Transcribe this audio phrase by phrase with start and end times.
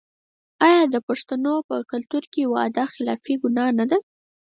[0.67, 3.97] آیا د پښتنو په کلتور کې وعده خلافي ګناه نه ده؟